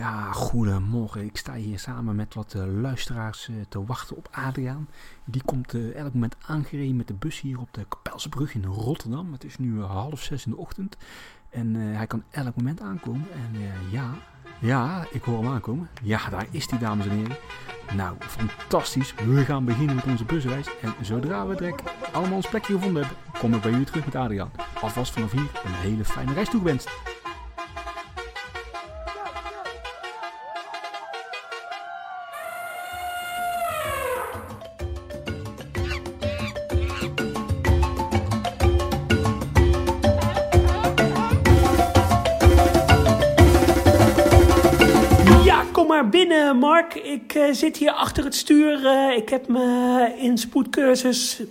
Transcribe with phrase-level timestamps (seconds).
[0.00, 1.24] Ja, goedemorgen.
[1.24, 4.88] Ik sta hier samen met wat eh, luisteraars eh, te wachten op Adriaan.
[5.24, 9.32] Die komt eh, elk moment aangereden met de bus hier op de Kapelsbrug in Rotterdam.
[9.32, 10.96] Het is nu half zes in de ochtend.
[11.50, 13.26] En hij kan elk moment aankomen.
[13.32, 14.14] En ja,
[14.58, 15.88] ja, ik hoor hem aankomen.
[16.02, 17.36] Ja, daar is hij, dames en heren.
[17.94, 19.14] Nou, fantastisch.
[19.14, 20.68] We gaan beginnen met onze busreis.
[20.80, 24.14] En zodra we direct allemaal ons plekje gevonden hebben, kom ik bij jullie terug met
[24.14, 24.50] Adriaan.
[24.80, 26.90] Alvast vanaf hier een hele fijne reis toegewenst.
[47.30, 48.86] Ik eh, zit hier achter het stuur.
[48.86, 51.42] Eh, ik heb me in spoedcursus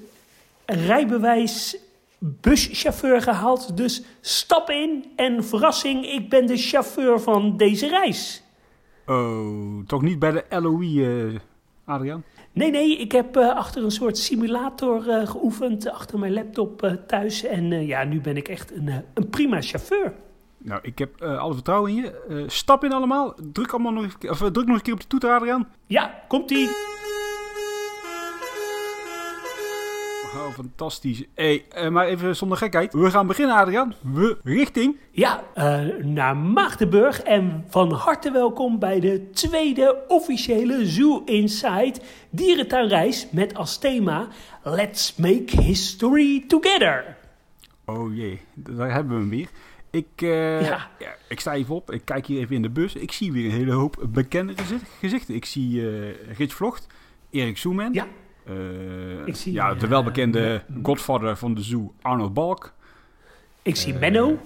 [0.65, 1.77] rijbewijs
[2.17, 3.77] buschauffeur gehaald.
[3.77, 8.43] Dus stap in en verrassing, ik ben de chauffeur van deze reis.
[9.05, 11.39] Oh, toch niet bij de LOE, eh,
[11.93, 12.23] Adriaan?
[12.51, 17.43] Nee, nee, ik heb achter een soort simulator geoefend, achter mijn laptop thuis.
[17.43, 20.13] En ja, nu ben ik echt een, een prima chauffeur.
[20.63, 22.11] Nou, ik heb eh, alle vertrouwen in je.
[22.29, 23.35] Eh, stap in allemaal.
[23.53, 25.67] Druk, allemaal nog, of, eh, druk nog een keer op de toeter, Adriaan.
[25.85, 26.69] Ja, komt-ie.
[30.33, 31.23] Oh, fantastisch.
[31.33, 32.93] Hey, maar even zonder gekheid.
[32.93, 33.95] We gaan beginnen, Adriaan.
[34.01, 34.97] We richting...
[35.11, 35.43] Ja,
[36.01, 41.95] naar Maagdenburg en van harte welkom bij de tweede officiële Zoo Inside
[42.29, 44.27] dierentuinreis met als thema
[44.63, 47.17] Let's Make History Together.
[47.85, 49.49] Oh jee, daar hebben we hem weer.
[49.91, 50.89] Ik, eh, Ja.
[50.99, 51.91] ja, ik sta even op.
[51.91, 52.95] Ik kijk hier even in de bus.
[52.95, 55.35] Ik zie weer een hele hoop bekende gezi- gezichten.
[55.35, 56.87] Ik zie eh Rich Vlocht,
[57.29, 57.93] Erik Soeman.
[57.93, 58.07] Ja,
[58.45, 58.53] eh,
[59.25, 62.73] Ik zie, ja, de welbekende godfather van de zoo, Arnold Balk.
[63.61, 64.37] ik zie Menno,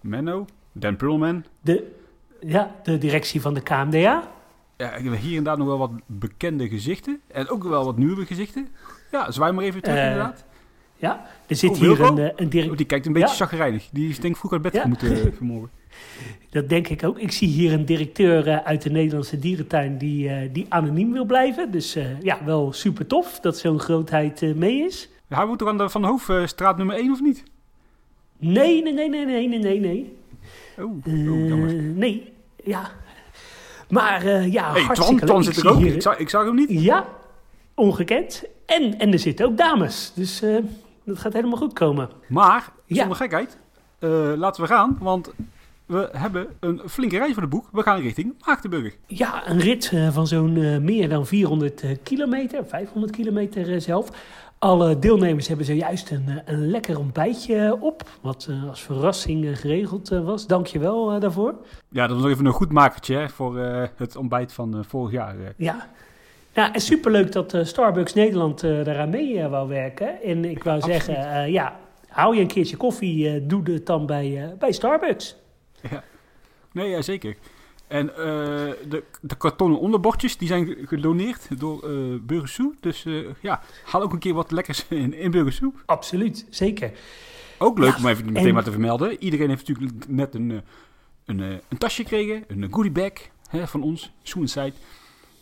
[0.00, 1.44] Menno, Dan Perlman.
[1.60, 1.90] de,
[2.40, 4.28] ja, de directie van de KMDA.
[4.76, 7.20] Ja, ik heb hier en daar nog wel wat bekende gezichten.
[7.26, 8.68] En ook wel wat nieuwe gezichten.
[9.10, 10.44] Ja, zwaai maar even terug inderdaad.
[11.00, 13.34] Ja, er zit Oh, hier een, eh, een Oh, die kijkt een beetje Ja.
[13.34, 13.88] chagrijnig.
[13.92, 14.86] Die is denk ik vroeg uit bed Ja.
[14.86, 15.70] moeten eh, vanmorgen.
[16.50, 17.18] Dat denk ik ook.
[17.18, 21.70] Ik zie hier een directeur eh, uit de Nederlandse dierentuin die, die anoniem wil blijven.
[21.70, 25.08] Dus ja, wel super tof dat zo'n grootheid mee is.
[25.28, 27.42] Hij moet toch aan de Van Hoofdstraat nummer 1 of niet?
[28.38, 30.16] Nee, nee, nee, nee, nee, nee, nee, nee.
[30.78, 31.72] Oh, oh jammer.
[31.74, 32.32] nee,
[32.64, 32.90] ja.
[33.88, 35.44] Maar ja, hey, Twan, hartstikke Twan leuk.
[35.44, 35.78] zit Ik er ook.
[35.78, 36.70] hier- Ik zag, ik zag hem niet.
[36.70, 37.06] Ja,
[37.74, 38.44] ongekend.
[38.66, 40.12] En, en er zitten ook dames.
[40.14, 40.42] Dus
[41.12, 42.08] dat gaat helemaal goed komen.
[42.28, 42.96] Maar, Ja.
[42.96, 43.58] zonder gekheid,
[43.98, 44.96] eh, laten we gaan.
[45.00, 45.32] Want
[45.86, 47.68] we hebben een flinke reis voor de boek.
[47.72, 48.96] We gaan richting Maagdenburg.
[49.06, 54.08] Ja, een rit eh, van zo'n eh, meer dan 400 eh, kilometer, 500 kilometer zelf.
[54.58, 60.46] Alle deelnemers hebben zojuist een, een lekker ontbijtje op, wat als verrassing geregeld was.
[60.46, 61.54] Dank je wel daarvoor.
[61.88, 63.58] Ja, dat was nog even een goed makertje hè, voor
[63.96, 65.36] het ontbijt van vorig jaar.
[65.56, 65.88] Ja.
[66.60, 70.22] Ja, en superleuk dat eh, Starbucks Nederland eh, daaraan mee eh, wou werken.
[70.22, 71.02] En ik wou Absoluut.
[71.02, 75.36] zeggen, ja, hou je een keertje koffie, doe het dan bij, bij Starbucks.
[76.72, 77.36] Nee, ja, zeker.
[77.88, 82.74] En de, de kartonnen onderbordjes die zijn ge- gedoneerd door eh Burgersoe.
[82.80, 83.06] Dus
[83.40, 85.72] ja, haal ook een keer wat lekkers in, in Burgersoe.
[85.86, 86.90] Absoluut, zeker.
[87.58, 89.22] Ook leuk Ja, om even meteen en- maar te vermelden.
[89.22, 90.62] Iedereen heeft natuurlijk net een,
[91.24, 92.44] een, een tasje gekregen.
[92.48, 93.12] Een goodie bag
[93.48, 94.72] hè, van ons, Soonside.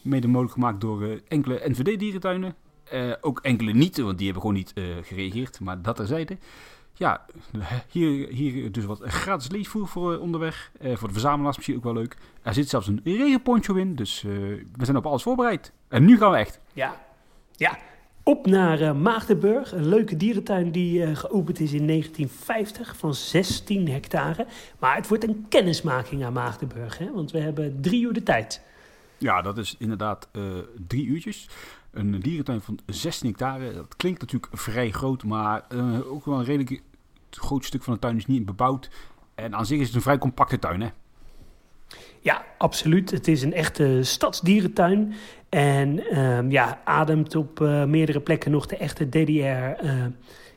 [0.03, 2.55] Mede mogelijk gemaakt door eh, enkele NVD-dierentuinen.
[2.85, 5.61] Eh, ook enkele niet, want die hebben gewoon niet eh, gereageerd.
[5.61, 6.39] Maar dat terzijde.
[6.95, 7.27] Ja,
[7.91, 10.73] hier, hier dus wat gratis leesvoer voor onderweg.
[10.81, 12.17] Voor de verzamelaars misschien ook wel leuk.
[12.43, 15.73] Er zit zelfs een regenponcho in, dus we zijn op alles voorbereid.
[15.89, 16.61] En nu gaan we echt.
[16.73, 16.95] Ja,
[17.53, 17.79] ja.
[18.29, 24.47] Op naar eh, Maagdenburg, een leuke dierentuin die geopend is in 1950 van 16 hectare.
[24.79, 27.13] Maar het wordt een kennismaking aan Maagdenburg, hè?
[27.13, 28.63] want we hebben drie uur de tijd.
[29.19, 30.43] Ja, dat is inderdaad eh,
[30.87, 31.49] drie uurtjes.
[31.91, 33.73] Een dierentuin van 16 hectare.
[33.73, 36.83] Dat klinkt natuurlijk vrij groot, maar eh, ook wel een redelijk
[37.31, 38.91] groot stuk van de tuin is niet bebouwd.
[39.35, 40.89] En aan zich is het een vrij compacte tuin, hè?
[42.21, 43.11] Ja, absoluut.
[43.11, 45.15] Het is een echte stadsdierentuin.
[45.49, 50.05] En ehm, ja, ademt op eh, meerdere plekken nog de echte DDR eh,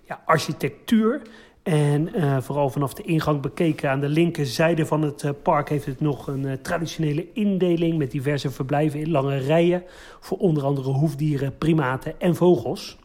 [0.07, 1.21] ja, architectuur.
[1.63, 5.85] En eh, vooral vanaf de ingang bekeken aan de linkerzijde van het eh, park heeft
[5.85, 9.83] het nog een eh, traditionele indeling met diverse verblijven in lange rijen
[10.19, 12.97] voor onder andere hoefdieren, primaten en vogels.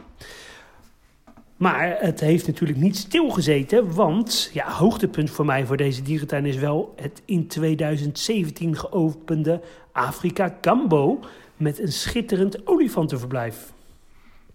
[1.56, 6.56] Maar het heeft natuurlijk niet stilgezeten, want ja, hoogtepunt voor mij voor deze dierentuin is
[6.56, 9.60] wel het in 2017 geopende
[9.92, 11.20] Afrika Gambo
[11.56, 13.72] met een schitterend olifantenverblijf.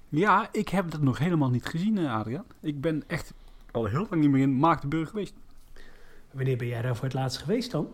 [0.09, 2.45] Ja, ik heb dat nog helemaal niet gezien, Adriaan.
[2.61, 3.33] Ik ben echt
[3.71, 5.33] al heel lang niet meer in Maagdenburg geweest.
[6.31, 7.87] Wanneer ben jij daar voor het laatst geweest dan?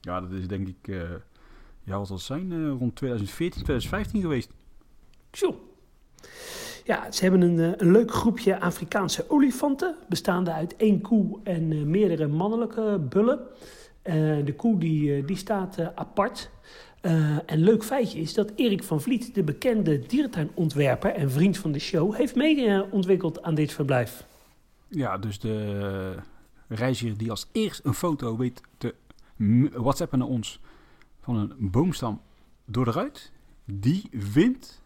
[0.00, 1.00] Ja, dat is denk ik, uh,
[1.82, 4.50] ja, wat zal zijn, uh, rond 2014, 2015 geweest.
[5.32, 5.60] Zo.
[6.84, 12.26] Ja, ze hebben een, een leuk groepje Afrikaanse olifanten, bestaande uit één koe en meerdere
[12.26, 13.40] mannelijke bullen.
[14.44, 16.50] de koe die, die staat apart.
[17.02, 21.72] Uh, en leuk feitje is dat Erik van Vliet, de bekende dierentuinontwerper en vriend van
[21.72, 24.24] de show, heeft mee ontwikkeld aan dit verblijf.
[24.88, 26.16] Ja, dus de
[26.68, 28.94] reiziger die als eerst een foto weet te
[29.72, 30.60] whatsappen naar ons
[31.20, 32.20] van een boomstam
[32.64, 32.90] door de
[33.64, 34.82] die wint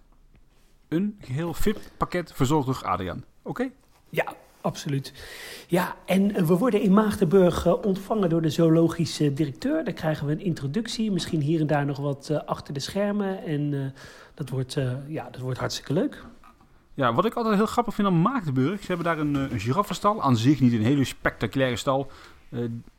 [0.88, 3.25] een geheel VIP-pakket verzorgd door Adriaan.
[3.43, 3.70] Oké?
[4.08, 5.12] Ja, absoluut.
[5.67, 9.85] Ja, en we worden in Maagdenburg eh, ontvangen door de zoologische directeur.
[9.85, 13.44] Daar krijgen we een introductie, misschien hier en daar nog wat uh, achter de schermen.
[13.44, 13.94] En
[14.35, 14.76] dat, wordt,
[15.06, 16.25] ja, dat wordt hartstikke leuk.
[17.00, 20.23] Ja, wat ik altijd heel grappig vind aan Maagdenburg, ze hebben daar een, een giraffenstal.
[20.23, 22.11] Aan zich niet een hele spectaculaire stal.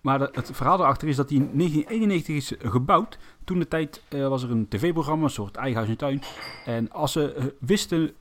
[0.01, 3.18] maar het verhaal erachter is dat die in 1991 is gebouwd.
[3.44, 6.21] Toen de tijd was er een tv-programma, een soort eigen huis en tuin.
[6.65, 8.12] En als ze wisten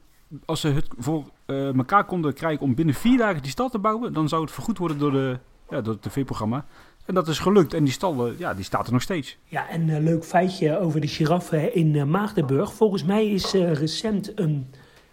[0.44, 4.12] als ze het voor elkaar konden krijgen om binnen vier dagen die stal te bouwen,
[4.12, 5.38] dan zou het vergoed worden door, de,
[5.70, 6.64] ja, door het tv-programma.
[7.04, 7.74] En dat is gelukt.
[7.74, 9.38] En die stal, ja, die staat er nog steeds.
[9.44, 12.72] Ja, en een leuk feitje over de giraffen in Maagdenburg.
[12.72, 14.66] Volgens mij is recent een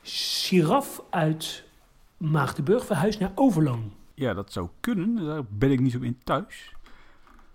[0.09, 1.63] giraf uit
[2.17, 3.93] Maagdenburg verhuisd naar Overloon.
[4.13, 5.25] Ja, dat zou kunnen.
[5.25, 6.73] Daar ben ik niet zo in thuis.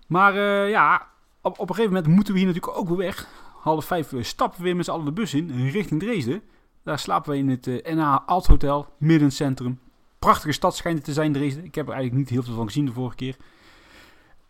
[0.07, 0.35] Maar
[0.69, 1.09] ja,
[1.41, 3.29] op, op een gegeven moment moeten we hier natuurlijk ook weer weg.
[3.61, 6.43] Half vijf stappen we weer met z'n allen de bus in, richting Dresden.
[6.83, 9.81] Daar slapen we in het uh, eh, NH Alt Hotel, midden in het centrum.
[10.19, 11.65] Prachtige stad schijnt het te zijn, Dresden.
[11.65, 13.37] Ik heb er eigenlijk niet heel veel van gezien de vorige keer.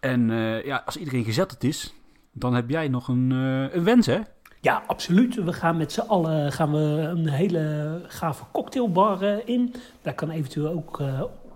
[0.00, 0.28] En
[0.64, 1.94] ja, als iedereen gezet is,
[2.32, 4.20] dan heb jij nog een, een wens, hè?
[4.62, 5.34] Ja, absoluut.
[5.34, 9.74] We gaan met z'n allen gaan we een hele gave cocktailbar in.
[10.02, 11.02] Daar kan eventueel ook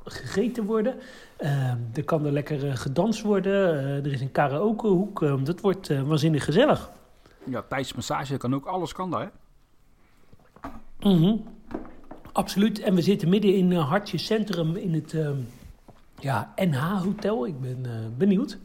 [0.05, 0.95] gegeten worden.
[1.95, 3.79] er kan er lekker gedanst worden.
[4.05, 5.45] er is een karaokehoek.
[5.45, 6.91] dat wordt waanzinnig gezellig.
[7.45, 8.67] Ja, tijdens massage kan ook.
[8.67, 9.29] Alles kan daar, hè?
[11.11, 11.45] Mm
[12.33, 12.81] Absoluut.
[12.81, 15.17] En we zitten midden in Hartje Centrum in het
[16.19, 17.47] ja, NH Hotel.
[17.47, 18.59] Ik ben benieuwd.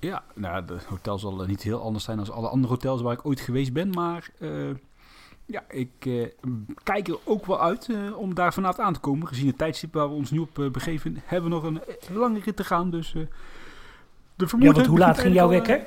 [0.00, 3.26] Ja, nou, het hotel zal niet heel anders zijn dan alle andere hotels waar ik
[3.26, 3.90] ooit geweest ben.
[3.90, 4.30] Maar
[5.46, 5.90] ja, ik
[6.82, 9.28] kijk er ook wel uit om daar vanavond aan te komen.
[9.28, 11.80] Gezien het tijdstip waar we ons nu op begeven, hebben we nog een
[12.18, 12.90] lange rit te gaan.
[12.90, 13.12] Dus
[14.34, 15.86] de Ja, want hoe laat ging jouw wekker?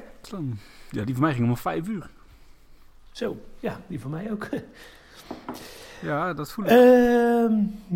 [0.89, 2.09] Ja, die van mij ging om vijf uur.
[3.11, 4.47] Zo, ja, die van mij ook.
[6.01, 6.71] Ja, dat voel ik.
[6.71, 7.51] Uh,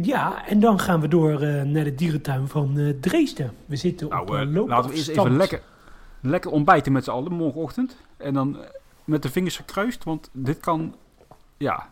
[0.05, 3.53] ja, en dan gaan we door naar de dierentuin van Dresden.
[3.65, 5.61] We zitten nou, op uh, Laten we eerst even lekker,
[6.21, 7.97] lekker ontbijten met z'n allen morgenochtend.
[8.17, 8.57] En dan
[9.03, 10.95] met de vingers gekruist, want dit kan
[11.57, 11.89] ja,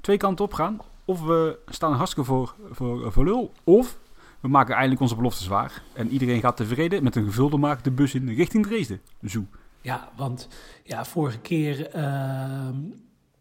[0.00, 0.80] twee kanten op gaan.
[1.04, 3.98] Of we staan hartstikke voor, voor, voor lul, of
[4.40, 5.82] we maken eindelijk onze belofte zwaar.
[5.92, 9.00] En iedereen gaat tevreden met een gevulde maak de bus in richting Dresden.
[9.26, 9.44] Zo.
[9.80, 10.48] Ja, want
[10.84, 12.68] ja, vorige keer uh,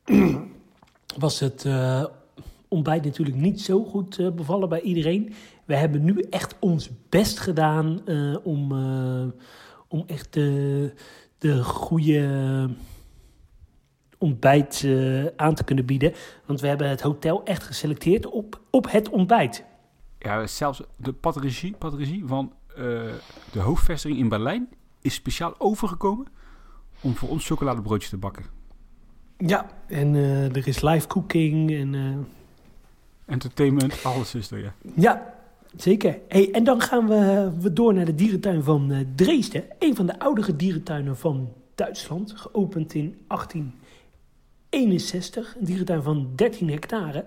[1.17, 2.05] was het uh,
[2.67, 5.33] ontbijt natuurlijk niet zo goed bevallen bij iedereen.
[5.65, 8.71] We hebben nu echt ons best gedaan eh, om,
[9.87, 10.93] om echt de,
[11.37, 12.69] de goede
[14.17, 14.87] ontbijt
[15.35, 16.13] aan te kunnen bieden.
[16.45, 19.63] Want we hebben het hotel echt geselecteerd op, op het ontbijt.
[20.19, 21.75] Ja, zelfs de patricie,
[22.25, 22.53] van
[23.51, 24.69] de hoofdvestiging in Berlijn
[25.01, 26.27] is speciaal overgekomen
[27.01, 28.45] om voor ons chocoladebroodjes te bakken.
[29.37, 32.25] Ja, en uh, er is live cooking en...
[33.25, 34.73] Entertainment, alles is er, ja.
[34.95, 35.33] Ja,
[35.77, 36.19] zeker.
[36.27, 39.63] Hey, en dan gaan we, we door naar de dierentuin van uh, Dresden.
[39.79, 42.33] Een van de oudere dierentuinen van Duitsland.
[42.35, 45.55] Geopend in 1861.
[45.59, 47.25] Een dierentuin van 13 hectare.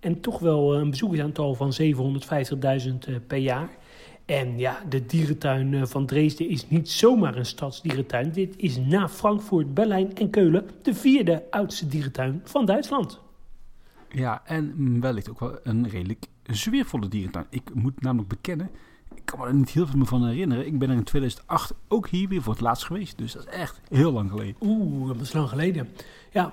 [0.00, 3.70] En toch wel een bezoekersaantal van 750.000 per jaar.
[4.26, 8.32] En ja, de dierentuin eh, van Dresden is niet zomaar een stadsdierentuin.
[8.32, 13.20] Dit is na Frankfurt, Berlijn en Keulen de vierde oudste dierentuin van Duitsland.
[14.08, 17.46] Ja, en wellicht ook wel een redelijk zweervolle dierentuin.
[17.50, 18.70] Ik moet namelijk bekennen,
[19.14, 20.66] ik kan me er niet heel veel van herinneren.
[20.66, 23.18] Ik ben er in 2008 ook hier weer voor het laatst geweest.
[23.18, 24.56] Dus dat is echt heel lang geleden.
[24.60, 25.88] Oeh, dat is lang geleden.
[26.30, 26.52] Ja,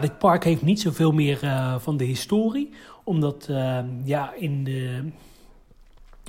[0.00, 2.70] dit park heeft niet zoveel meer uh, van de historie.
[3.04, 5.10] Omdat uh, ja, in de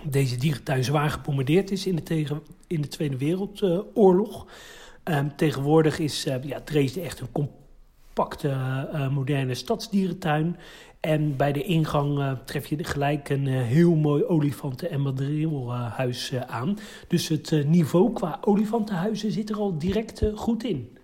[0.03, 4.47] deze dierentuin zwaar gebombardeerd is in de, tegen, in de Tweede Wereldoorlog.
[5.05, 10.57] Uh, tegenwoordig is uh, ja, Dresden echt een compacte, moderne stadsdierentuin.
[10.99, 16.77] En bij de ingang tref je gelijk een heel mooi olifanten- en madrilhuis aan.
[17.07, 20.97] Dus het niveau qua olifantenhuizen zit er al direct goed in.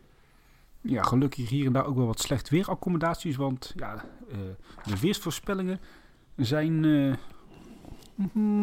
[0.82, 3.36] Ja, gelukkig hier en daar ook wel wat slecht weeraccommodaties.
[3.36, 4.06] Want ja,
[4.86, 5.80] de weersvoorspellingen
[6.36, 6.86] zijn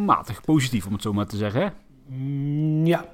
[0.05, 1.63] matig positief, om het zo maar te zeggen.
[1.63, 1.69] Hè?
[2.07, 3.07] Mm, ja.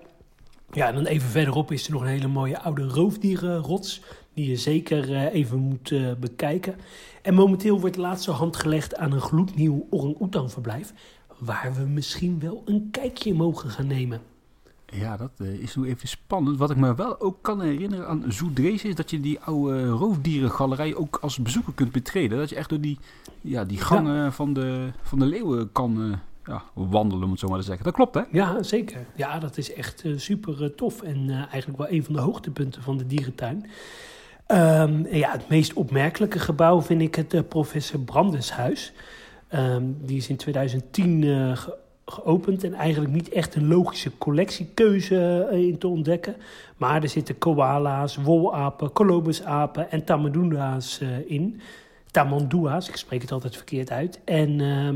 [0.73, 4.03] Ja, en dan even verderop is er nog een hele mooie oude roofdierenrots.
[4.39, 6.77] Die je zeker eh, even moet uh, bekijken.
[7.23, 10.93] En momenteel wordt de laatste hand gelegd aan een gloednieuw orang-oetan verblijf.
[11.39, 14.21] Waar we misschien wel een kijkje mogen gaan nemen.
[14.87, 16.59] Ja, dat uh, is nu even spannend.
[16.59, 20.95] Wat ik me wel ook kan herinneren aan Zoedrees is dat je die oude roofdierengalerij
[20.95, 22.39] ook als bezoeker kunt betreden.
[22.39, 22.99] Dat je echt door die,
[23.41, 24.33] ja, die gangen ja.
[24.33, 26.17] van, de, van de leeuwen kan uh,
[26.47, 27.85] ja, wandelen, om het zo maar te zeggen.
[27.85, 28.23] Dat klopt, hè?
[28.33, 29.07] Ja, zeker.
[29.17, 32.97] Ja, dat is echt uh, super tof en eigenlijk wel een van de hoogtepunten van
[32.97, 33.67] de dierentuin.
[34.53, 38.93] Um, ja, het meest opmerkelijke gebouw vind ik het professor Brandeshuis.
[39.55, 41.23] Um, die is in 2010
[41.57, 41.77] ge
[42.11, 46.37] geopend en eigenlijk niet echt een logische collectiekeuze in te ontdekken.
[46.77, 51.61] Maar er zitten koala's, wolapen, colobusapen en tamandua's in.
[52.11, 54.21] Tamandua's, ik spreek het altijd verkeerd uit.
[54.25, 54.95] En uh,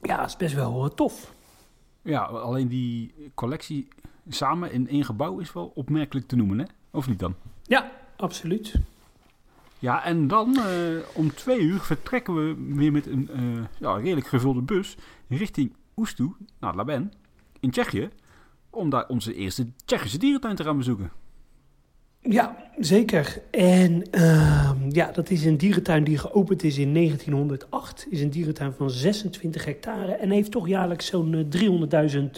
[0.00, 1.32] ja, het is best wel tof.
[2.02, 3.88] Ja, alleen die collectie
[4.28, 6.64] samen in één gebouw is wel opmerkelijk te noemen, hè?
[6.90, 7.34] Of niet dan?
[7.62, 8.74] Ja, absoluut.
[9.78, 14.26] Ja, en dan uh, om twee uur vertrekken we weer met een uh, ja, redelijk
[14.26, 14.96] gevulde bus
[15.28, 17.12] richting Oestu, naar Laben,
[17.60, 18.08] in Tsjechië,
[18.70, 21.10] om daar onze eerste Tsjechische dierentuin te gaan bezoeken.
[22.28, 23.42] Ja, zeker.
[23.50, 28.06] En uh, ja, dat is een dierentuin die geopend is in 1908.
[28.10, 31.60] Is een dierentuin van 26 hectare en heeft toch jaarlijks zo'n 300.000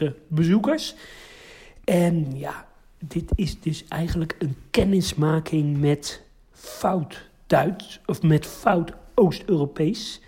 [0.03, 0.95] uh, bezoekers.
[1.85, 2.68] En ja,
[2.99, 10.21] dit is dus eigenlijk een kennismaking met fout Duits of met fout Oost-Europees.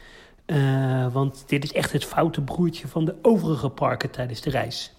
[0.47, 4.95] Uh, want dit is echt het foute broertje van de overige parken tijdens de reis.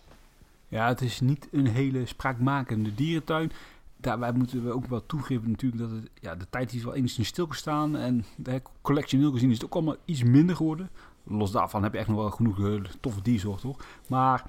[0.68, 3.52] Ja, het is niet een hele spraakmakende dierentuin.
[3.98, 7.28] Daarbij moeten we ook wel toegeven natuurlijk dat het, ja, de tijd is wel enigszins
[7.28, 7.98] stilgestaan.
[7.98, 8.26] En
[8.82, 10.90] collectioneel gezien is het ook allemaal iets minder geworden.
[11.24, 13.86] Los daarvan heb je echt nog wel genoeg uh, toffe dierzorg, toch?
[14.08, 14.44] Maar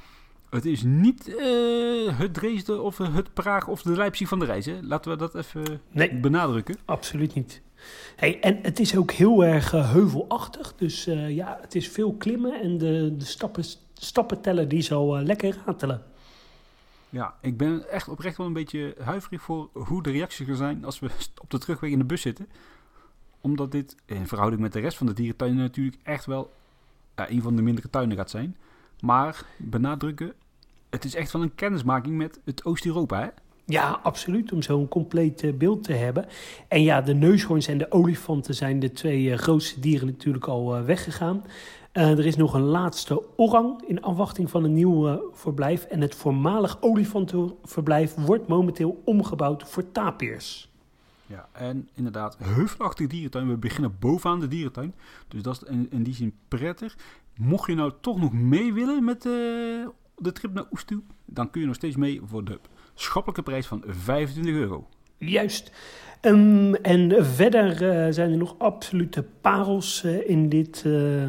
[0.53, 4.67] het is niet uh, het Dresden of het Praag of de Leipzig van de reis.
[4.67, 4.79] Hè?
[4.83, 6.77] Laten we dat even nee, benadrukken.
[6.85, 7.63] Absoluut niet.
[8.17, 10.75] Hey, en het is ook heel erg uh, heuvelachtig.
[10.77, 15.25] Dus uh, ja, het is veel klimmen en de, de stappen, stappenteller die zal uh,
[15.25, 16.03] lekker ratelen.
[17.09, 20.85] Ja, ik ben echt oprecht wel een beetje huiverig voor hoe de reacties gaan zijn
[20.85, 21.11] als we
[21.43, 22.49] op de terugweg in de bus zitten.
[23.41, 26.53] Omdat dit in verhouding met de rest van de dierentuinen natuurlijk echt wel
[27.15, 28.57] een van de mindere tuinen gaat zijn.
[29.01, 30.35] Maar benadrukken,
[30.93, 33.29] het is echt wel een kennismaking met het Oost-Europa, hè?
[33.65, 34.53] Ja, absoluut.
[34.53, 36.27] Om zo'n compleet uh, beeld te hebben.
[36.69, 40.79] En ja, de neushoorns en de olifanten zijn de twee uh, grootste dieren natuurlijk al
[40.79, 41.45] uh, weggegaan.
[41.93, 45.85] er is nog een laatste orang in afwachting van een nieuw verblijf.
[45.85, 50.71] En het voormalig olifantenverblijf wordt momenteel omgebouwd voor tapirs.
[51.27, 53.49] Ja, en inderdaad, heuvelachtige dierentuin.
[53.49, 54.95] We beginnen bovenaan de dierentuin.
[55.29, 56.97] Dus dat is in, in die zin prettig.
[57.37, 59.91] Mocht je nou toch nog mee willen met de
[60.31, 62.61] trip naar Oestu, dan kun je nog steeds mee voor de
[62.95, 64.89] schappelijke prijs van 25 euro.
[65.17, 65.73] Juist.
[66.21, 71.29] Um, en verder uh, zijn er nog absolute parels uh, in dit, uh,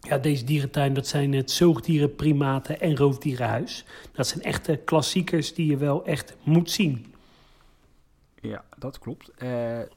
[0.00, 0.94] ja, deze dierentuin.
[0.94, 3.84] Dat zijn het zoogdieren, primaten en roofdierenhuis.
[4.12, 7.06] Dat zijn echte klassiekers die je wel echt moet zien.
[8.40, 9.30] Ja, dat klopt.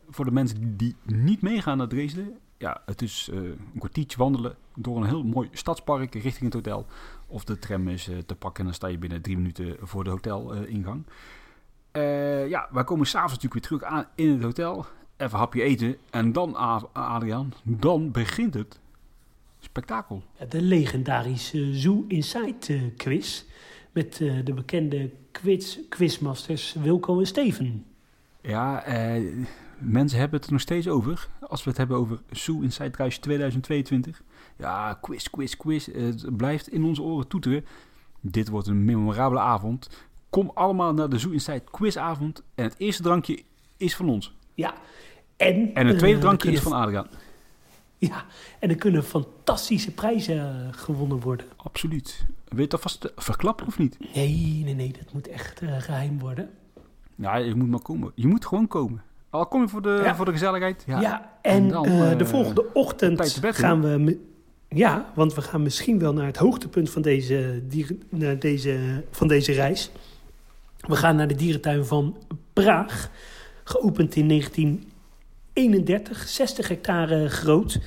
[0.10, 4.98] voor de mensen die niet meegaan naar Dresden, ja, het is een kwartiertje wandelen door
[4.98, 6.86] een heel mooi stadspark richting het hotel.
[7.28, 10.10] Of de tram is te pakken en dan sta je binnen drie minuten voor de
[10.10, 11.06] hotelingang.
[11.98, 14.86] Uh, ja, wij komen s'avonds natuurlijk weer terug aan in het hotel.
[15.18, 15.98] Even hapje eten.
[16.10, 16.56] En dan,
[16.94, 18.80] Adriaan, dan begint het
[19.60, 20.24] spektakel.
[20.50, 23.44] De legendarische Zoo Inside quiz.
[23.92, 27.86] Met de bekende quiz, quizmasters Wilco en Steven.
[28.42, 29.46] Ja, uh,
[29.78, 31.28] mensen hebben het er nog steeds over.
[31.40, 34.22] Als we het hebben over Zoo Inside Reis 2022.
[34.58, 35.86] Ja, quiz, quiz, quiz.
[35.86, 37.66] Het blijft in onze oren toeteren.
[38.22, 39.90] Dit wordt een memorabele avond.
[40.30, 42.44] Kom allemaal naar de Zoo Inside quizavond.
[42.56, 43.44] En het eerste drankje
[43.78, 44.36] is van ons.
[44.54, 44.74] Ja.
[45.38, 47.08] En, en het tweede uh, drankje is van Adriaan.
[47.98, 48.26] Ja,
[48.60, 51.46] en er kunnen fantastische prijzen gewonnen worden.
[51.56, 52.26] Absoluut.
[52.48, 53.98] Wil je het alvast verklappen of niet?
[54.14, 54.92] Nee, nee, nee.
[54.92, 56.50] Dat moet echt uh, geheim worden.
[57.16, 58.12] Ja, je moet maar komen.
[58.16, 59.02] Je moet gewoon komen.
[59.30, 60.16] Al kom je voor de, ja.
[60.16, 60.84] voor de gezelligheid.
[60.88, 64.20] Ja, ja en, en dan, uh, de volgende ochtend gaan we...
[64.70, 67.62] Ja, want we gaan misschien wel naar het hoogtepunt van deze,
[68.10, 69.92] naar deze, van deze reis.
[70.80, 72.18] We gaan naar de dierentuin van
[72.54, 73.10] Praag.
[73.64, 77.80] Geopend in 1931, 60 hectare groot.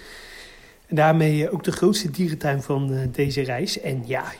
[0.86, 3.80] En daarmee ook de grootste dierentuin van uh, deze reis.
[3.80, 4.32] En ja,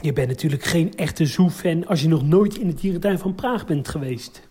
[0.00, 3.66] je bent natuurlijk geen echte zoo-fan als je nog nooit in de dierentuin van Praag
[3.66, 4.48] bent geweest.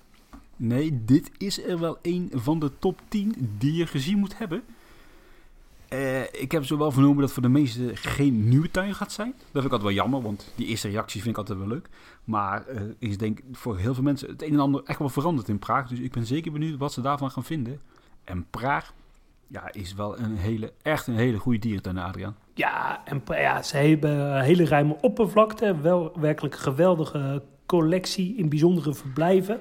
[0.56, 4.64] Nee, dit is er wel een van de top 10 die je gezien moet hebben.
[5.90, 9.34] Eh, ik heb zo wel vernomen dat voor de meesten geen nieuwe tuin gaat zijn.
[9.38, 11.90] Dat vind ik altijd wel jammer, want die eerste reacties vind ik altijd wel leuk.
[12.24, 15.48] Maar uh, is denk voor heel veel mensen het een en ander echt wel veranderd
[15.50, 15.88] in Praag.
[15.88, 17.80] Dus ik ben zeker benieuwd wat ze daarvan gaan vinden.
[18.24, 18.94] En Praag
[19.48, 22.36] ja, is wel een hele, echt een hele goede dierentuin, Adriaan.
[22.54, 25.82] Ja, en ja, ze hebben hele ruime oppervlakte.
[25.82, 29.60] Wel werkelijk een geweldige collectie in bijzondere verblijven.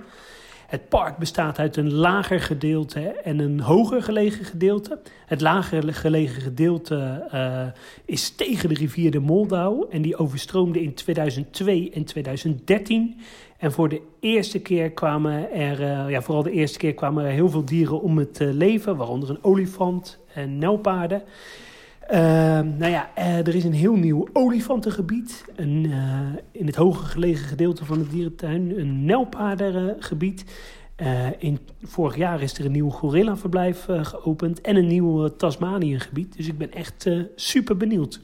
[0.69, 4.99] Het park bestaat uit een lager gedeelte en een hoger gelegen gedeelte.
[5.27, 7.67] Het lager gelegen gedeelte uh,
[8.05, 13.21] is tegen de rivier de Moldau en die overstroomde in 2002 en 2013.
[13.59, 17.31] En voor de eerste keer kwamen er, uh, ja, vooral de eerste keer kwamen er
[17.31, 21.23] heel veel dieren om het uh, leven, waaronder een olifant en nelpaarden.
[22.11, 22.17] Uh,
[22.61, 25.45] nou ja, er is een heel nieuw olifantengebied.
[25.57, 26.21] Een, uh,
[26.53, 30.45] in het hoger gelegen gedeelte van de dierentuin een nelpaardengebied.
[30.97, 36.37] Uh, in, vorig jaar is er een nieuw gorillaverblijf geopend en een nieuw Tasmaniëngebied.
[36.37, 38.21] Dus ik ben echt super benieuwd.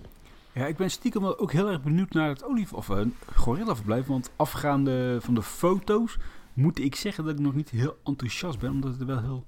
[0.53, 2.91] Ja, ik ben stiekem ook heel erg benieuwd naar het olif of
[3.35, 4.07] gorillaverblijf.
[4.07, 6.19] Want afgaande van de foto's
[6.53, 8.71] moet ik zeggen dat ik nog niet heel enthousiast ben.
[8.71, 9.45] Omdat het er wel heel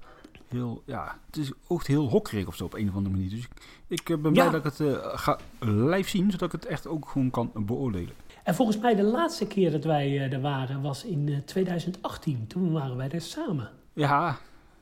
[0.49, 3.31] heel, ja, het is oogt heel hokkerig of zo op een of andere manier.
[3.31, 3.49] Dus
[3.87, 6.87] ik, ik ben blij dat ik het uh, ga live zien, zodat ik het echt
[6.87, 8.15] ook gewoon kan beoordelen.
[8.43, 12.47] En volgens mij de laatste keer dat wij uh, er waren was in uh, 2018.
[12.47, 13.71] Toen waren wij er samen.
[13.93, 14.39] Ja,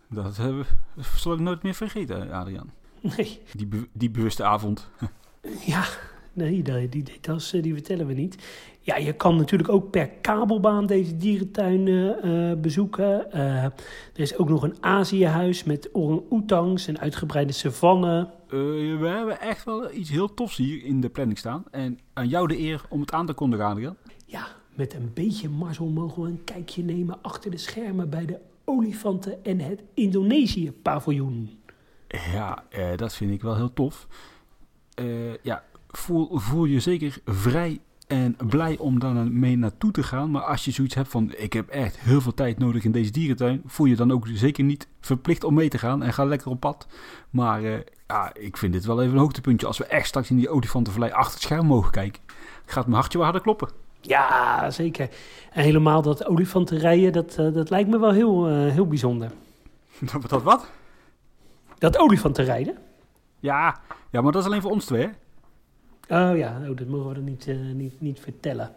[0.09, 0.61] dat uh,
[1.17, 2.73] zal ik nooit meer vergeten, Adriaan.
[3.17, 3.41] Nee.
[3.53, 4.91] Die, be die bewuste avond.
[5.67, 5.85] ja,
[6.33, 8.37] nee, die, die details die vertellen we niet.
[8.87, 13.27] Ja, je kan natuurlijk ook per kabelbaan deze dierentuin uh, bezoeken.
[13.35, 13.73] Uh, er
[14.15, 18.31] is ook nog een Aziëhuis met orang-oetangs en uitgebreide savannen.
[18.49, 21.65] Uh, we hebben echt wel iets heel tofs hier in de planning staan.
[21.71, 23.97] En aan jou de eer om het aan te kondigen, Adriaan.
[24.27, 28.39] Ja, met een beetje mazzel mogen we een kijkje nemen achter de schermen bij de
[28.65, 31.59] olifanten en het Indonesië-paviljoen.
[32.09, 32.65] Ja,
[32.97, 34.07] dat vind ik wel heel tof.
[35.43, 40.31] ja, voel, voel je zeker vrij en blij om daar mee naartoe te gaan.
[40.31, 43.11] Maar als je zoiets hebt van: ik heb echt heel veel tijd nodig in deze
[43.11, 46.51] dierentuin, voel je dan ook zeker niet verplicht om mee te gaan en ga lekker
[46.51, 46.87] op pad.
[47.31, 49.67] Maar uh, ja, ik vind dit wel even een hoogtepuntje.
[49.67, 52.23] Als we echt straks in die olifantenvallei achter het scherm mogen kijken,
[52.67, 53.69] gaat mijn hartje wel harder kloppen.
[54.01, 55.09] Ja, zeker.
[55.53, 59.31] En helemaal dat olifantenrijden, dat, uh, dat lijkt me wel heel, uh, heel bijzonder.
[59.99, 60.71] Dat, dat wat?
[61.79, 62.79] Dat olifantenrijden?
[63.41, 65.09] Ja, ja, maar dat is alleen voor ons twee, hè?
[66.09, 68.75] Oh ja, oh, dat mogen we dan niet, uh, niet, niet vertellen.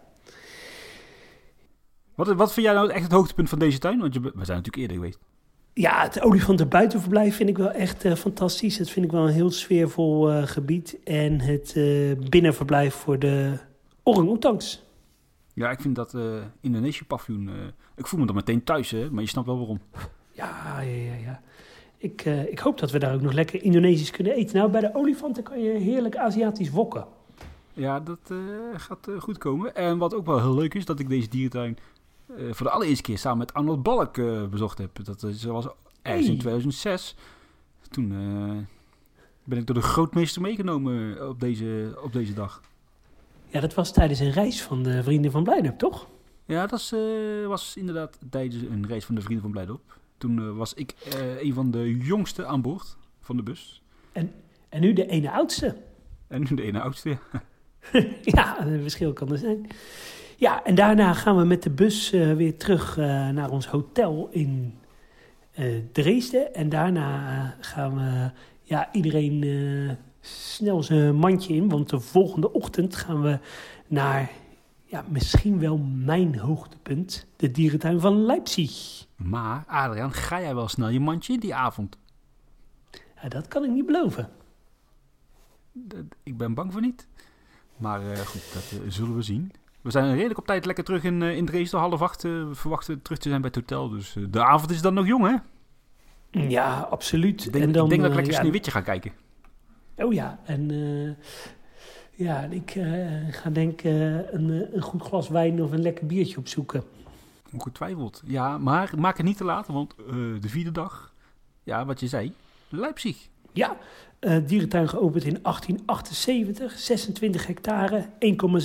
[2.14, 3.98] Wat, wat vind jij nou echt het hoogtepunt van deze tuin?
[3.98, 5.18] Want je, we zijn natuurlijk eerder geweest.
[5.72, 8.76] Ja, het olifanten buitenverblijf vind ik wel echt uh, fantastisch.
[8.76, 10.98] Dat vind ik wel een heel sfeervol uh, gebied.
[11.04, 11.74] En het
[12.30, 13.58] binnenverblijf voor de
[14.02, 14.86] orang-oetangs.
[15.54, 16.16] Ja, ik vind dat
[16.60, 17.50] Indonesië-paviljoen...
[17.96, 19.10] ik voel me dan meteen thuis, hè?
[19.10, 19.80] maar je snapt wel waarom.
[20.32, 21.40] Ja, ja, ja, ja.
[21.96, 24.56] Ik, ik hoop dat we daar ook nog lekker Indonesisch kunnen eten.
[24.56, 27.06] Nou, bij de olifanten kan je heerlijk Aziatisch wokken.
[27.78, 28.38] Ja, dat uh,
[28.76, 29.74] gaat uh, goed komen.
[29.74, 31.78] En wat ook wel heel leuk is, dat ik deze dierentuin
[32.30, 34.14] uh, voor de allereerste keer samen met Arnold Balk
[34.50, 35.04] bezocht heb.
[35.04, 35.68] Dat was
[36.02, 36.34] ergens hey.
[36.34, 37.16] in 2006.
[37.90, 38.08] Toen
[39.44, 42.62] ben ik door de grootmeester meegenomen op deze, op deze dag.
[43.46, 46.06] Ja, dat was tijdens een reis van de Vrienden van Blijdorp, toch?
[46.44, 46.94] Ja, dat
[47.46, 49.98] was inderdaad tijdens een reis van de Vrienden van Blijdorp.
[50.18, 50.94] Toen was ik
[51.40, 53.82] een van de jongste aan boord van de bus.
[54.12, 54.32] En,
[54.68, 55.76] en nu de ene oudste.
[56.26, 57.42] En nu de ene oudste, ja.
[58.36, 59.66] ja, een verschil kan er zijn.
[60.36, 64.28] Ja, en daarna gaan we met de bus uh, weer terug uh, naar ons hotel
[64.30, 64.78] in
[65.58, 66.54] uh, Dresden.
[66.54, 68.30] En daarna gaan we
[68.62, 69.44] ja, iedereen
[70.20, 71.68] snel zijn mandje in.
[71.68, 73.38] Want de volgende ochtend gaan we
[73.86, 74.30] naar
[74.84, 79.06] ja, misschien wel mijn hoogtepunt, de dierentuin van Leipzig.
[79.16, 81.98] Maar Adriaan, ga jij wel snel je mandje in die avond?
[83.22, 84.28] Ja, dat kan ik niet beloven.
[86.22, 87.06] Ik ben bang voor niet.
[87.78, 89.52] Maar uh, goed, dat uh, zullen we zien.
[89.80, 91.80] We zijn redelijk op tijd lekker terug in, uh, in Dresden.
[91.80, 92.20] Half acht
[92.52, 93.88] verwachten terug te zijn bij het hotel.
[93.88, 95.36] Dus de avond is dan nog jong, hè?
[96.40, 97.44] Ja, absoluut.
[97.44, 99.12] Ik denk, en dan, ik denk dat ik lekker ja, Sneeuwwitje ga kijken.
[99.96, 100.70] Oh ja, en
[102.10, 102.70] ja, ik
[103.30, 106.82] ga denk een, een goed glas wijn of een lekker biertje opzoeken.
[107.52, 108.22] Ongetwijfeld.
[108.24, 109.94] Ja, maar maak het niet te laat, want
[110.40, 111.14] de vierde dag,
[111.62, 112.32] ja, wat je zei,
[112.68, 113.28] Leipzig.
[113.52, 113.76] Ja,
[114.20, 118.08] uh, dierentuin geopend in 1878, 26 hectare, 1,7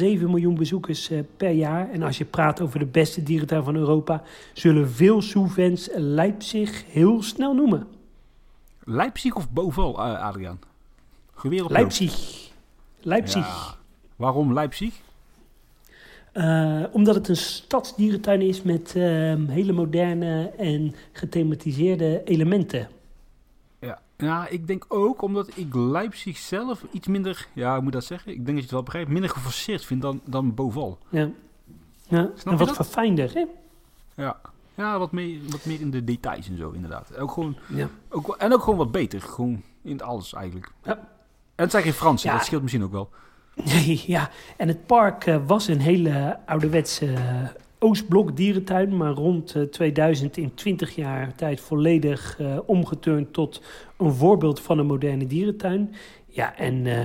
[0.04, 1.92] miljoen bezoekers uh, per jaar.
[1.92, 7.22] En als je praat over de beste dierentuin van Europa, zullen veel Soe-fans Leipzig heel
[7.22, 7.88] snel noemen.
[8.84, 10.60] Leipzig of Boval, uh, Adriaan?
[11.34, 12.50] Geweer op Leipzig.
[13.02, 13.46] Leipzig.
[13.46, 13.76] Ja.
[14.16, 15.02] Waarom Leipzig?
[16.34, 19.04] Uh, omdat het een stadsdierentuin is met uh,
[19.48, 22.88] hele moderne en gethematiseerde elementen.
[24.24, 28.32] Ja, ik denk ook omdat ik Leipzig zelf iets minder, ja, hoe moet dat zeggen?
[28.32, 30.98] Ik denk dat je het wel begrijpt, minder geforceerd vind dan, dan Boval.
[31.10, 31.30] Ja.
[32.08, 32.30] ja.
[32.36, 33.46] Snap en wat verfijnder, hè?
[34.24, 34.40] Ja,
[34.76, 37.18] ja wat, meer, wat meer in de details en zo, inderdaad.
[37.18, 37.90] Ook gewoon, Ja.
[38.10, 40.72] ook, en ook gewoon wat beter, gewoon in het alles eigenlijk.
[40.84, 40.92] Ja.
[41.56, 42.36] En het zijn geen Fransen, Ja.
[42.36, 43.10] dat scheelt misschien ook wel.
[43.64, 44.30] Nee, ja.
[44.58, 47.48] En het park eh, was een hele ouderwetse eh,
[47.84, 53.62] Oostblok dierentuin, maar rond eh, 2000 in 20 jaar tijd volledig eh, omgeturnd tot
[53.98, 55.94] een voorbeeld van een moderne dierentuin.
[56.26, 57.00] Ja, en eh,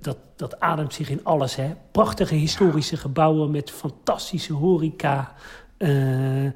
[0.00, 1.56] dat, dat ademt zich in alles.
[1.56, 1.70] Hè.
[1.92, 5.34] Prachtige historische gebouwen met fantastische horeca.
[5.76, 6.46] eh,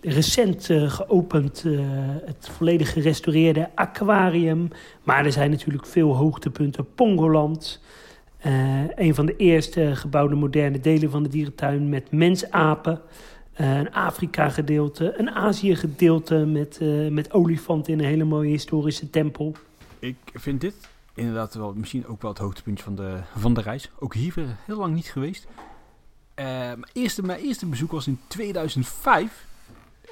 [0.00, 1.78] recent eh, geopend eh,
[2.24, 4.68] het volledig gerestaureerde aquarium.
[5.02, 6.94] Maar er zijn natuurlijk veel hoogtepunten.
[6.94, 7.80] Pongoland.
[8.44, 13.00] Eh, een van de eerste gebouwde moderne delen van de dierentuin met mensapen.
[13.54, 19.56] Eh, een Afrika-gedeelte, een Azië-gedeelte met, eh, met olifanten in een hele mooie historische tempel.
[19.98, 20.74] Ik vind dit
[21.14, 23.90] inderdaad wel misschien ook wel het hoogtepuntje van de, van de reis.
[23.98, 25.46] Ook hier weer heel lang niet geweest.
[26.34, 29.46] Eh, mijn, eerste, mijn eerste bezoek was in 2005.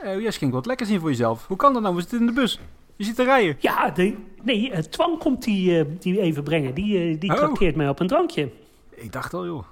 [0.03, 1.47] Eh jij schenkt wat lekkers in voor jezelf.
[1.47, 1.95] Hoe kan dat nou?
[1.95, 2.61] We zitten in de bus.
[2.97, 3.57] Je zit te rijden.
[3.59, 6.75] Ja, de, nee, eh, Twan komt die, eh, die even brengen.
[6.75, 7.37] Die, eh, die Oh.
[7.37, 8.51] trakteert mij op een drankje.
[8.91, 9.65] Ik dacht al, joh.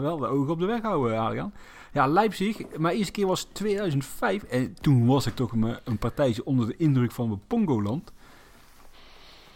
[0.00, 1.52] Wel de ogen op de weg houden, Adriaan.
[1.92, 2.58] Ja, Leipzig.
[2.78, 4.42] Mijn eerste keer was 2005.
[4.42, 8.12] En toen was ik toch een, een partijtje onder de indruk van mijn Pongoland.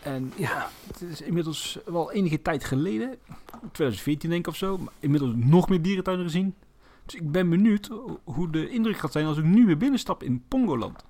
[0.02, 3.16] En ja, het is inmiddels wel enige tijd geleden.
[3.72, 4.78] 2014 denk ik of zo.
[4.78, 6.54] Maar inmiddels nog meer dierentuinen gezien.
[7.04, 7.90] Dus ik ben benieuwd
[8.24, 11.04] hoe de indruk gaat zijn als ik nu weer binnenstap in Pongoland.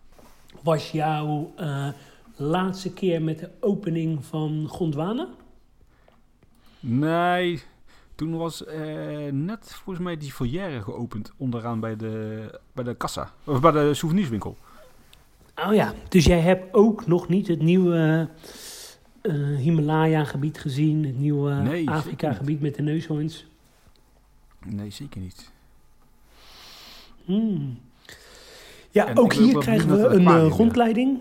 [0.63, 1.89] Was jouw eh,
[2.37, 5.29] laatste keer met de opening van Gondwana?
[6.81, 7.63] Nee,
[8.15, 13.33] toen was eh, net volgens mij die foyer geopend onderaan bij de, bij de kassa.
[13.45, 14.57] Of bij de souvenirswinkel.
[15.67, 18.29] Oh ja, dus jij hebt ook nog niet het nieuwe
[19.21, 21.05] eh, Himalaya-gebied gezien.
[21.05, 23.47] Het nieuwe Nee, Afrika-gebied met de neushoorns.
[24.67, 25.53] Nee, zeker niet.
[27.25, 27.79] Hmm.
[28.91, 30.39] Ja, En ook hier krijgen we een eh, ja.
[30.39, 31.19] rondleiding.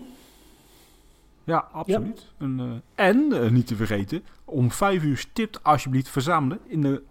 [1.44, 2.26] Ja, absoluut.
[2.38, 7.02] Een, eh, en, eh, niet te vergeten, om vijf uur stipt alsjeblieft verzamelen in de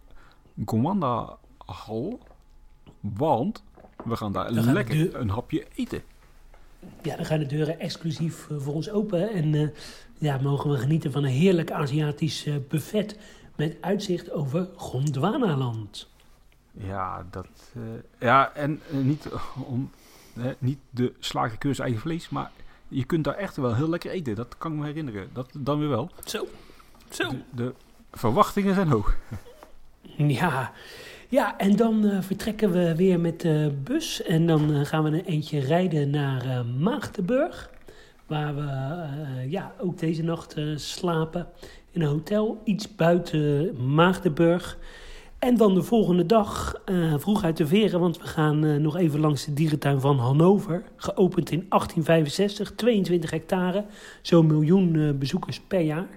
[0.66, 2.20] Commanda Hal.
[3.00, 3.64] Want
[4.04, 6.02] we gaan daar Dan gaan we lekker een hapje eten.
[7.02, 9.30] Ja, dan gaan de deuren exclusief voor ons open.
[9.30, 9.74] En
[10.18, 13.20] ja, mogen we genieten van een heerlijk Aziatisch buffet
[13.56, 16.10] met uitzicht over Gondwanaland.
[16.72, 17.74] Ja, dat,
[18.20, 19.30] ja en niet,
[19.66, 19.92] om,
[20.60, 22.52] niet de slagerkeurs eigen vlees, maar
[22.88, 24.36] je kunt daar echt wel heel lekker eten.
[24.36, 25.30] Dat kan ik me herinneren.
[25.34, 26.12] Dat dan weer wel.
[26.26, 26.48] Zo,
[27.10, 27.30] zo.
[27.30, 27.74] De, de
[28.12, 29.16] verwachtingen zijn hoog.
[30.18, 30.72] Ja,
[31.30, 34.24] ja en dan eh, vertrekken we weer met de bus.
[34.24, 37.70] En dan eh, gaan we een eentje rijden naar eh, Maagdenburg.
[38.26, 41.48] Waar we ja, ook deze nacht slapen
[41.92, 44.78] in een hotel iets buiten Maagdenburg.
[45.40, 48.96] En dan de volgende dag eh, vroeg uit de veren, want we gaan eh, nog
[48.96, 50.84] even langs de dierentuin van Hannover.
[50.96, 53.86] Geopend in 1865, 22 hectare,
[54.22, 56.08] zo'n miljoen eh, bezoekers per jaar.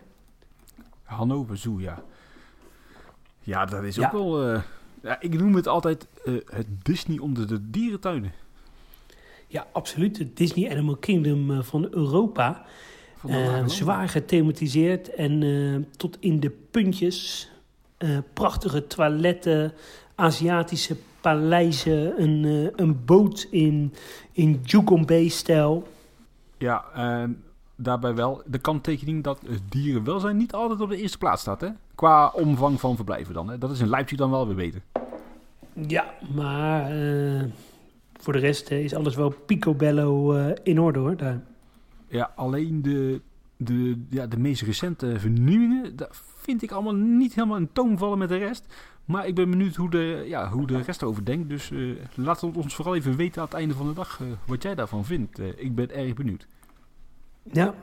[1.02, 2.02] Hannover Zoo, ja.
[3.40, 4.06] Ja, dat is Ja.
[4.06, 4.52] ook wel...
[5.02, 6.06] ja, ik noem het altijd
[6.44, 8.33] het Disney onder de dierentuinen.
[9.46, 10.18] Ja, absoluut.
[10.18, 12.64] Het Disney Animal Kingdom van Europa.
[13.16, 17.49] Van zwaar gethematiseerd en tot in de puntjes.
[18.00, 19.72] Eh, prachtige toiletten,
[20.14, 23.94] Aziatische paleizen, een, eh, een boot in,
[24.32, 25.88] in Jugombay-stijl.
[26.58, 27.42] Ja, en
[27.76, 31.68] daarbij wel de kanttekening dat het dierenwelzijn niet altijd op de eerste plaats staat, hè?
[31.94, 33.58] Qua omvang van verblijven dan, hè?
[33.58, 34.82] Dat is in Leipzig dan wel weer beter.
[35.72, 37.42] Ja, maar eh,
[38.18, 41.16] voor de rest eh, is alles wel picobello eh, in orde hoor.
[41.16, 41.40] Daar.
[42.08, 43.20] Ja, alleen de,
[43.56, 45.96] de, ja, de meest recente vernieuwingen,
[46.40, 48.66] vind ik allemaal niet helemaal in toon vallen met de rest.
[49.05, 51.48] Maar ik ben benieuwd hoe de, ja, hoe de rest erover denkt.
[51.48, 51.79] Dus eh
[52.14, 54.74] laat het ons vooral even weten aan het einde van de dag eh, wat jij
[54.74, 55.38] daarvan vindt.
[55.38, 56.46] Eh, ik ben erg benieuwd.
[57.53, 57.74] Ja,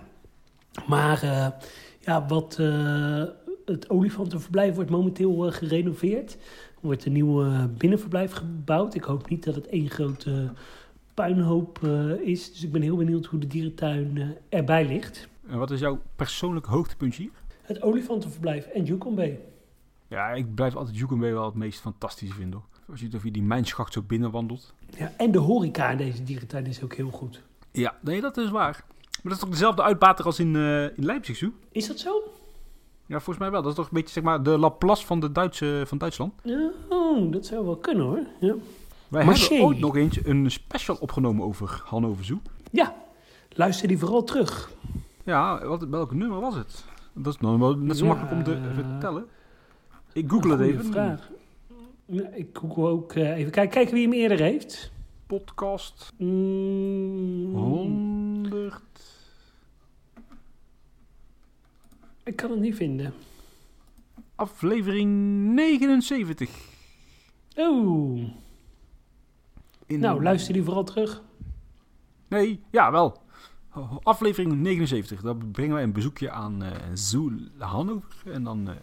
[0.88, 1.26] maar
[2.00, 2.56] ja, wat,
[3.66, 6.34] het olifantenverblijf wordt momenteel gerenoveerd.
[6.34, 6.40] Er
[6.82, 8.96] wordt een nieuw binnenverblijf gebouwd.
[8.96, 10.52] Ik hoop niet dat het één grote
[11.14, 11.80] puinhoop
[12.22, 12.52] is.
[12.52, 15.28] Dus ik ben heel benieuwd hoe de dierentuin erbij ligt.
[15.50, 17.32] En wat is jouw persoonlijk hoogtepuntje hier?
[17.68, 19.40] Het olifantenverblijf en Yukon Bay.
[20.08, 22.60] Ja, ik blijf altijd Jukenbay wel het meest fantastische vinden.
[22.60, 22.68] hoor.
[22.92, 24.74] Als je die mijnschacht zo binnenwandelt.
[24.98, 27.42] Ja, en de horeca in deze dierentuin is ook heel goed.
[27.72, 28.84] Ja, nee, dat is waar.
[28.92, 31.52] Maar dat is toch dezelfde uitbater als in, eh, in Leipzig, Zoo?
[31.72, 32.22] Is dat zo?
[33.06, 33.62] Ja, volgens mij wel.
[33.62, 36.34] Dat is toch een beetje zeg maar, de Laplace van, de Duitse, van Duitsland.
[36.90, 38.20] Oh, dat zou wel kunnen hoor.
[38.40, 38.54] Ja,
[39.08, 39.48] Wij Marché.
[39.48, 42.42] hebben ooit nog eens een special opgenomen over Hannover Zoo.
[42.72, 42.96] ja
[43.50, 44.72] luister die vooral terug.
[45.24, 46.86] Ja, wat, welk nummer was het?
[47.18, 49.26] Dat is nog wel net zo Ja, makkelijk om te vertellen.
[50.14, 50.86] Ik google het even.
[50.86, 51.30] vraag.
[52.34, 54.92] Ik google ook eh, even kijken, kijken wie hem eerder heeft.
[55.28, 58.82] Podcast Mm, 100.
[62.24, 63.14] ik kan het niet vinden.
[64.36, 65.10] Aflevering
[65.54, 66.50] 79.
[67.56, 68.18] Oh,
[69.86, 71.24] In nou luister die vooral terug.
[72.28, 73.22] Nee, ja, wel.
[74.04, 75.22] Aflevering 79.
[75.22, 78.32] Dan brengen wij een bezoekje aan eh Zoo Hannover.
[78.32, 78.76] En dan eh,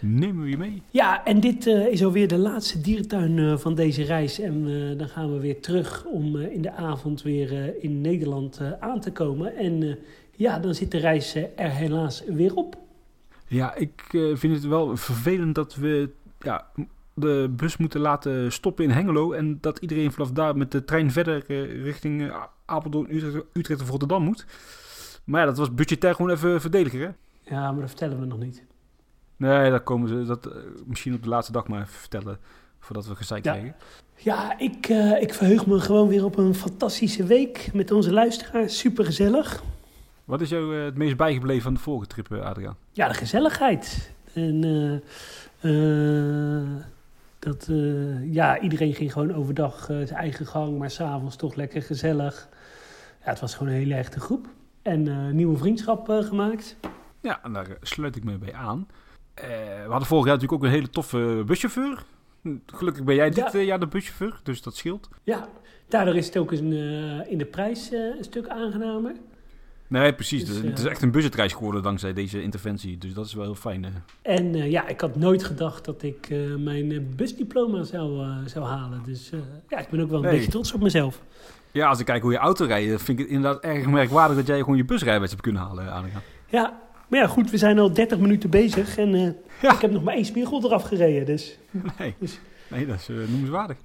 [0.00, 0.82] nemen we je mee.
[0.90, 4.40] Ja, en dit eh, is alweer de laatste dierentuin van deze reis.
[4.40, 4.64] En
[4.98, 9.56] dan gaan we weer terug om in de avond weer in Nederland aan te komen.
[9.56, 9.98] En
[10.36, 12.76] ja, dan zit de reis er helaas weer op.
[13.46, 16.66] Ja, ik vind het wel vervelend dat we ja,
[17.14, 19.32] de bus moeten laten stoppen in Hengelo.
[19.32, 21.44] En dat iedereen vanaf daar met de trein verder
[21.82, 22.32] richting
[22.70, 24.46] Apeldoorn, Utrecht, Utrecht of Rotterdam moet.
[25.24, 27.10] Maar ja, dat was budgetair gewoon even verdediger, hè?
[27.54, 28.62] Ja, maar dat vertellen we nog niet.
[29.36, 30.52] Nee, dat komen ze dat, eh,
[30.86, 32.38] misschien op de laatste dag maar even vertellen.
[32.78, 33.52] Voordat we gezeik Ja.
[33.52, 33.74] krijgen.
[34.16, 38.78] Ja, ik, eh, ik verheug me gewoon weer op een fantastische week met onze luisteraars.
[38.78, 39.62] Super gezellig.
[40.24, 42.76] Wat is jou eh, het meest bijgebleven van de vorige trip, Adriaan?
[42.92, 44.12] Ja, de gezelligheid.
[44.34, 44.60] En
[47.38, 47.68] dat,
[48.22, 52.48] ja, iedereen ging gewoon overdag zijn eigen gang, maar s'avonds toch lekker gezellig.
[53.24, 54.46] Ja, het was gewoon een hele echte groep.
[54.82, 56.76] En eh, nieuwe vriendschap eh, gemaakt.
[57.20, 58.86] Ja, en daar eh, sluit ik me bij aan.
[59.34, 62.02] We hadden vorig jaar natuurlijk ook een hele toffe buschauffeur.
[62.66, 63.58] Gelukkig ben jij dit Ja.
[63.58, 65.08] jaar de buschauffeur, dus dat scheelt.
[65.22, 65.48] Ja,
[65.88, 66.72] daardoor is het ook een,
[67.28, 69.12] in de prijs een stuk aangenamer.
[69.86, 70.44] Nee, precies.
[70.44, 72.98] Dus, het is echt een budgetreis geworden dankzij deze interventie.
[72.98, 73.84] Dus dat is wel heel fijn.
[73.84, 73.90] eh.
[74.36, 76.28] En ja, ik had nooit gedacht dat ik
[76.58, 79.02] mijn busdiploma zou, zou halen.
[79.04, 79.30] Dus
[79.68, 80.34] ja, ik ben ook wel een Nee.
[80.36, 81.22] beetje trots op mezelf.
[81.72, 84.46] Ja, als ik kijk hoe je auto rijdt, vind ik het inderdaad erg merkwaardig dat
[84.46, 86.22] jij gewoon je busrijbewijs hebt kunnen halen, Adriaan.
[86.46, 89.28] Ja, maar ja, goed, we zijn al 30 minuten bezig en eh,
[89.62, 89.72] Ja.
[89.74, 91.26] ik heb nog maar één spiegel eraf gereden.
[91.26, 91.58] Dus
[91.98, 93.76] Nee, Dus- nee dat is eh, noemenswaardig.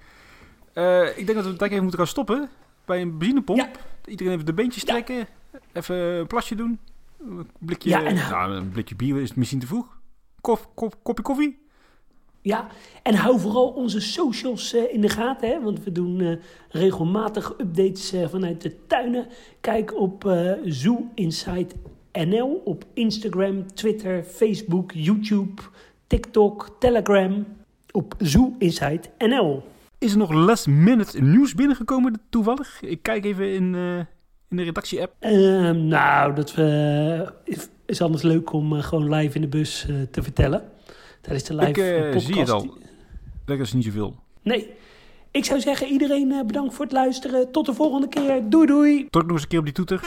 [0.73, 2.49] Eh, ik denk dat we het even moeten gaan stoppen
[2.85, 3.57] bij een benzinepomp.
[3.59, 3.69] Ja.
[4.05, 4.89] Iedereen even de beentjes Ja.
[4.89, 5.27] trekken,
[5.73, 6.79] even een plasje doen.
[7.19, 9.97] Een blikje, Ja, en- nou, een blikje bier is misschien te vroeg.
[10.41, 11.64] Kof, kop, kopje koffie.
[12.45, 12.67] Ja,
[13.03, 16.31] en hou vooral onze socials eh, in de gaten, hè, want we doen eh,
[16.69, 19.27] regelmatig updates eh, vanuit de tuinen.
[19.61, 20.31] Kijk op
[20.65, 21.75] Zoo Insight
[22.11, 25.61] NL op Instagram, Twitter, Facebook, YouTube,
[26.07, 27.45] TikTok, Telegram.
[27.91, 29.63] Op Zoo Insight NL.
[29.97, 32.81] Is er nog last minute nieuws binnengekomen toevallig?
[32.81, 33.75] Ik kijk even in,
[34.49, 35.13] in de redactie-app.
[35.19, 36.57] Ehm, nou, dat
[37.85, 40.63] is, anders leuk om gewoon live in de bus te vertellen.
[41.25, 42.25] Tijdens de live Ik eh, eh, podcast.
[42.25, 42.77] zie het al.
[43.45, 44.15] Dat is niet zoveel.
[44.41, 44.69] Nee.
[45.31, 47.51] Ik zou zeggen, iedereen eh, bedankt voor het luisteren.
[47.51, 48.49] Tot de volgende keer.
[48.49, 49.07] Doei doei.
[49.09, 49.99] Druk nog eens een keer op die toeter.